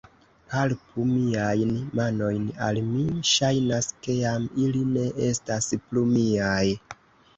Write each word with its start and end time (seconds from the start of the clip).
Palpu 0.51 1.03
miajn 1.09 1.73
manojn; 1.99 2.47
al 2.69 2.79
mi 2.87 3.05
ŝajnas, 3.33 3.91
ke 4.07 4.17
jam 4.23 4.49
ili 4.65 4.83
ne 4.97 5.05
estas 5.29 5.69
plu 5.85 6.09
miaj. 6.15 6.67